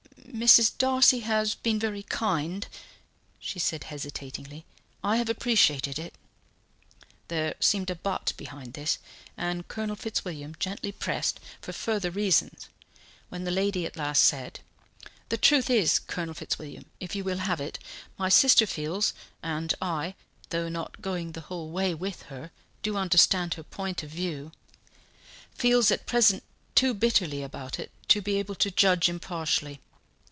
[0.33, 0.71] "Mrs.
[0.77, 2.65] Darcy has been very kind,"
[3.37, 4.63] she said hesitatingly.
[5.03, 6.13] "I have appreciated it."
[7.27, 8.97] There seemed a "but" behind this,
[9.35, 12.69] and Colonel Fitzwilliam gently pressed for further reasons,
[13.27, 14.61] when the lady at last said:
[15.27, 17.77] "The truth is, Colonel Fitzwilliam, if you will have it,
[18.17, 19.13] my sister feels
[19.43, 20.15] and I,
[20.49, 22.51] though not going the whole way with her,
[22.83, 24.53] do understand her point of view
[25.53, 26.43] feels at present
[26.73, 29.81] too bitterly about it to be able to judge impartially.